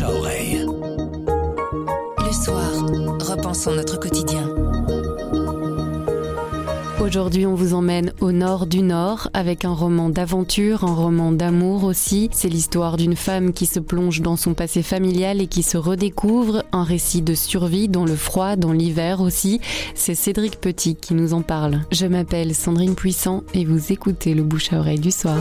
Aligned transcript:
bouche 0.00 0.08
à 0.08 0.12
oreille. 0.12 0.66
Le 2.18 2.32
soir, 2.32 2.86
repensons 3.20 3.72
notre 3.72 3.98
quotidien. 3.98 4.48
Aujourd'hui, 7.00 7.46
on 7.46 7.54
vous 7.54 7.72
emmène 7.72 8.12
au 8.20 8.30
nord 8.30 8.66
du 8.66 8.82
Nord 8.82 9.30
avec 9.32 9.64
un 9.64 9.72
roman 9.72 10.10
d'aventure, 10.10 10.84
un 10.84 10.94
roman 10.94 11.32
d'amour 11.32 11.84
aussi. 11.84 12.28
C'est 12.30 12.50
l'histoire 12.50 12.98
d'une 12.98 13.16
femme 13.16 13.52
qui 13.52 13.64
se 13.64 13.80
plonge 13.80 14.20
dans 14.20 14.36
son 14.36 14.52
passé 14.52 14.82
familial 14.82 15.40
et 15.40 15.46
qui 15.46 15.62
se 15.62 15.78
redécouvre, 15.78 16.62
un 16.72 16.84
récit 16.84 17.22
de 17.22 17.34
survie 17.34 17.88
dans 17.88 18.04
le 18.04 18.16
froid, 18.16 18.56
dans 18.56 18.72
l'hiver 18.72 19.22
aussi. 19.22 19.60
C'est 19.94 20.14
Cédric 20.14 20.60
Petit 20.60 20.94
qui 20.94 21.14
nous 21.14 21.32
en 21.32 21.40
parle. 21.40 21.80
Je 21.90 22.06
m'appelle 22.06 22.54
Sandrine 22.54 22.94
Puissant 22.94 23.44
et 23.54 23.64
vous 23.64 23.92
écoutez 23.92 24.34
le 24.34 24.42
bouche 24.42 24.72
à 24.72 24.78
oreille 24.78 25.00
du 25.00 25.10
soir. 25.10 25.38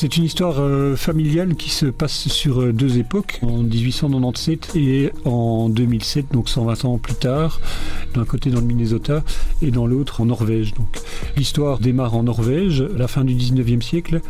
C'est 0.00 0.16
une 0.16 0.22
histoire 0.22 0.60
euh, 0.60 0.94
familiale 0.94 1.56
qui 1.56 1.70
se 1.70 1.86
passe 1.86 2.28
sur 2.28 2.60
euh, 2.60 2.72
deux 2.72 2.98
époques, 2.98 3.40
en 3.42 3.64
1897 3.64 4.76
et 4.76 5.10
en 5.24 5.68
2007, 5.68 6.26
donc 6.30 6.48
120 6.48 6.84
ans 6.84 6.98
plus 6.98 7.16
tard, 7.16 7.60
d'un 8.14 8.24
côté 8.24 8.50
dans 8.50 8.60
le 8.60 8.66
Minnesota 8.66 9.24
et 9.60 9.72
dans 9.72 9.88
l'autre 9.88 10.20
en 10.20 10.26
Norvège. 10.26 10.72
Donc 10.74 10.86
l'histoire 11.36 11.80
démarre 11.80 12.14
en 12.14 12.22
Norvège, 12.22 12.80
la 12.80 13.08
fin 13.08 13.24
du 13.24 13.34
19e 13.34 13.82
siècle, 13.82 14.20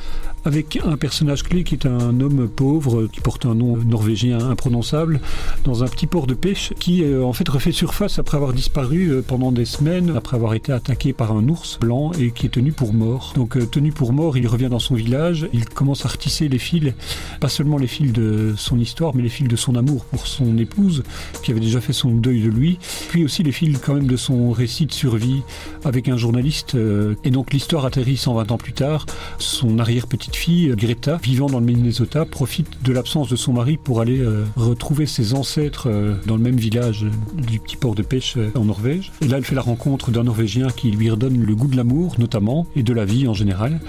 avec 0.47 0.79
un 0.83 0.97
personnage 0.97 1.43
clé 1.43 1.65
qui 1.65 1.75
est 1.75 1.85
un 1.85 2.19
homme 2.21 2.49
pauvre 2.49 3.07
qui 3.07 3.21
porte 3.21 3.45
un 3.45 3.55
nom 3.55 3.77
norvégien 3.77 4.39
imprononçable 4.39 5.21
dans 5.65 5.85
un 5.85 5.89
petit 5.89 6.07
port 6.07 6.27
de 6.27 6.33
pêche 6.33 6.73
qui 6.79 7.05
euh, 7.05 7.23
en 7.23 7.35
fait 7.35 7.47
refait 7.47 7.73
surface 7.73 8.19
après 8.19 8.39
avoir 8.39 8.55
disparu 8.55 9.23
pendant 9.27 9.53
des 9.53 9.67
semaines, 9.67 10.15
après 10.17 10.37
avoir 10.39 10.55
été 10.55 10.73
attaqué 10.73 11.13
par 11.13 11.33
un 11.33 11.47
ours 11.49 11.79
blanc 11.79 12.13
et 12.19 12.31
qui 12.31 12.47
est 12.47 12.51
tenu 12.51 12.73
pour 12.73 12.95
mort. 12.95 13.35
Donc 13.37 13.59
tenu 13.71 13.93
pour 13.93 14.15
mort, 14.15 14.39
il 14.39 14.47
revient 14.47 14.69
dans 14.71 14.79
son 14.79 14.95
village 14.95 15.47
il 15.59 15.65
commence 15.69 16.07
à 16.07 16.09
retisser 16.09 16.49
les 16.49 16.59
fils, 16.59 16.93
pas 17.41 17.49
seulement 17.49 17.79
les 17.79 17.87
fils 17.87 18.13
de 18.13 18.55
son 18.57 18.79
histoire, 18.79 19.15
mais 19.15 19.23
les 19.23 19.29
fils 19.29 19.49
de 19.49 19.57
son 19.57 19.75
amour 19.75 20.05
pour 20.05 20.27
son 20.27 20.57
épouse, 20.59 21.03
qui 21.43 21.51
avait 21.51 21.61
déjà 21.61 21.81
fait 21.81 21.93
son 21.93 22.11
deuil 22.11 22.43
de 22.43 22.49
lui, 22.49 22.79
puis 23.09 23.25
aussi 23.25 23.43
les 23.43 23.53
fils 23.53 23.79
quand 23.79 23.95
même 23.95 24.07
de 24.07 24.17
son 24.17 24.53
récit 24.53 24.87
de 24.87 24.93
survie 24.93 25.43
avec 25.85 26.09
un 26.09 26.17
journaliste. 26.17 26.75
Euh, 26.75 27.15
et 27.25 27.31
donc 27.31 27.53
l'histoire 27.53 27.85
atterrit 27.85 28.17
120 28.17 28.53
ans 28.53 28.57
plus 28.57 28.73
tard. 28.73 29.07
Son 29.39 29.79
arrière-petite-fille, 29.79 30.75
Greta, 30.77 31.19
vivant 31.23 31.47
dans 31.47 31.61
le 31.61 31.67
Minnesota, 31.67 32.25
profite 32.25 32.83
de 32.83 32.93
l'absence 32.93 33.29
de 33.29 33.37
son 33.37 33.53
mari 33.53 33.77
pour 33.77 34.01
aller 34.01 34.21
euh, 34.21 34.45
retrouver 34.57 35.07
ses 35.07 35.35
ancêtres 35.35 35.89
euh, 35.89 36.15
dans 36.27 36.37
le 36.37 36.43
même 36.43 36.57
village 36.57 37.07
du 37.35 37.59
petit 37.59 37.77
port 37.77 37.95
de 37.95 38.03
pêche 38.03 38.37
en 38.55 38.65
Norvège. 38.65 39.13
Et 39.21 39.29
là, 39.29 39.39
elle 39.39 39.45
fait 39.45 39.55
la 39.55 39.63
rencontre 39.63 40.11
d'un 40.11 40.25
Norvégien 40.25 40.69
qui 40.69 40.91
lui 40.91 41.11
redonne 41.11 41.45
le 41.45 41.55
goût 41.55 41.69
de 41.69 41.77
l'amour, 41.77 42.15
notamment, 42.19 42.67
et 42.77 42.83
de 42.83 42.93
la 42.93 43.05
vie 43.05 43.27
en 43.27 43.35
général. 43.35 43.81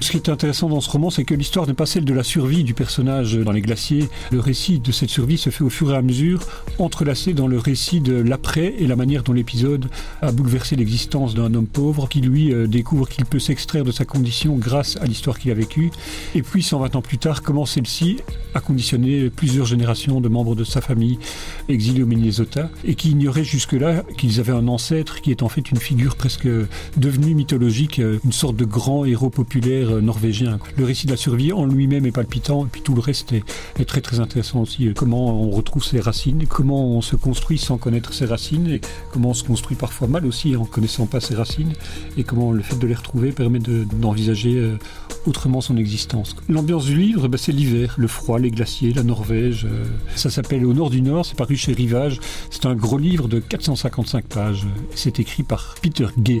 Ce 0.00 0.10
qui 0.10 0.18
est 0.18 0.28
intéressant 0.28 0.68
dans 0.68 0.82
ce 0.82 0.90
roman, 0.90 1.08
c'est 1.08 1.24
que 1.24 1.34
l'histoire 1.34 1.66
n'est 1.66 1.74
pas 1.74 1.86
celle 1.86 2.04
de 2.04 2.12
la 2.12 2.22
survie 2.22 2.64
du 2.64 2.74
personnage 2.74 3.34
dans 3.34 3.50
les 3.50 3.62
glaciers. 3.62 4.08
Le 4.30 4.40
récit 4.40 4.78
de 4.78 4.92
cette 4.92 5.08
survie 5.08 5.38
se 5.38 5.48
fait 5.48 5.64
au 5.64 5.70
fur 5.70 5.90
et 5.90 5.96
à 5.96 6.02
mesure, 6.02 6.40
entrelacé 6.78 7.32
dans 7.32 7.46
le 7.46 7.58
récit 7.58 8.00
de 8.00 8.14
l'après 8.14 8.74
et 8.78 8.86
la 8.86 8.94
manière 8.94 9.22
dont 9.22 9.32
l'épisode 9.32 9.86
a 10.20 10.32
bouleversé 10.32 10.76
l'existence 10.76 11.34
d'un 11.34 11.54
homme 11.54 11.66
pauvre 11.66 12.08
qui, 12.08 12.20
lui, 12.20 12.52
euh, 12.52 12.66
découvre 12.66 13.08
qu'il 13.08 13.24
peut 13.24 13.38
s'extraire 13.38 13.84
de 13.84 13.90
sa 13.90 14.04
condition 14.04 14.56
grâce 14.56 14.98
à 14.98 15.06
l'histoire 15.06 15.38
qu'il 15.38 15.50
a 15.50 15.54
vécue. 15.54 15.90
Et 16.34 16.42
puis, 16.42 16.62
120 16.62 16.94
ans 16.96 17.02
plus 17.02 17.18
tard, 17.18 17.42
comment 17.42 17.64
celle-ci 17.64 18.18
a 18.54 18.60
conditionné 18.60 19.30
plusieurs 19.30 19.66
générations 19.66 20.20
de 20.20 20.28
membres 20.28 20.54
de 20.54 20.64
sa 20.64 20.82
famille 20.82 21.18
exilés 21.70 22.02
au 22.02 22.06
Minnesota 22.06 22.68
et 22.84 22.96
qui 22.96 23.10
ignoraient 23.10 23.44
jusque-là 23.44 24.02
qu'ils 24.18 24.40
avaient 24.40 24.52
un 24.52 24.68
ancêtre 24.68 25.22
qui 25.22 25.30
est 25.30 25.42
en 25.42 25.48
fait 25.48 25.70
une 25.70 25.78
figure 25.78 26.16
presque 26.16 26.48
devenue 26.98 27.34
mythologique, 27.34 27.98
euh, 27.98 28.18
une 28.24 28.32
sorte 28.32 28.56
de 28.56 28.66
grand 28.66 29.06
héros 29.06 29.30
populaire 29.30 29.85
euh, 29.92 30.00
norvégien. 30.00 30.58
Le 30.76 30.84
récit 30.84 31.06
de 31.06 31.12
la 31.12 31.16
survie 31.16 31.52
en 31.52 31.66
lui-même 31.66 32.06
est 32.06 32.12
palpitant, 32.12 32.64
et 32.64 32.68
puis 32.70 32.82
tout 32.82 32.94
le 32.94 33.00
reste 33.00 33.32
est, 33.32 33.84
très 33.84 34.00
très 34.00 34.20
intéressant 34.20 34.62
aussi. 34.62 34.92
Comment 34.94 35.42
on 35.42 35.50
retrouve 35.50 35.84
ses 35.84 36.00
racines, 36.00 36.46
comment 36.46 36.86
on 36.86 37.00
se 37.00 37.16
construit 37.16 37.58
sans 37.58 37.78
connaître 37.78 38.12
ses 38.12 38.26
racines, 38.26 38.68
et 38.68 38.80
comment 39.12 39.30
on 39.30 39.34
se 39.34 39.44
construit 39.44 39.76
parfois 39.76 40.08
mal 40.08 40.26
aussi 40.26 40.56
en 40.56 40.64
connaissant 40.64 41.06
pas 41.06 41.20
ses 41.20 41.34
racines, 41.34 41.72
et 42.16 42.24
comment 42.24 42.52
le 42.52 42.62
fait 42.62 42.76
de 42.76 42.86
les 42.86 42.94
retrouver 42.94 43.32
permet 43.32 43.58
d'envisager 43.58 44.56
euh, 44.56 44.78
autrement 45.26 45.60
son 45.60 45.76
existence. 45.76 46.36
L'ambiance 46.48 46.86
du 46.86 46.96
livre, 46.96 47.28
bah, 47.28 47.38
c'est 47.38 47.52
l'hiver, 47.52 47.94
le 47.98 48.08
froid, 48.08 48.38
les 48.38 48.50
glaciers, 48.50 48.92
la 48.92 49.02
Norvège. 49.02 49.66
Euh, 49.66 49.84
ça 50.14 50.30
s'appelle 50.30 50.64
Au 50.64 50.72
nord 50.72 50.90
du 50.90 51.02
Nord, 51.02 51.26
c'est 51.26 51.36
paru 51.36 51.56
chez 51.56 51.72
Rivage. 51.72 52.20
C'est 52.50 52.66
un 52.66 52.74
gros 52.74 52.98
livre 52.98 53.28
de 53.28 53.40
455 53.40 54.24
pages. 54.26 54.66
C'est 54.94 55.20
écrit 55.20 55.42
par 55.42 55.74
Peter 55.82 56.06
Gay. 56.18 56.40